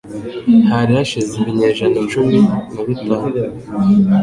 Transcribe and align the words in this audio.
Hari 0.69 0.91
hashize 0.97 1.31
ibinyejana 1.41 1.99
cumi 2.11 2.39
na 2.75 2.81
bitanu, 2.87 3.35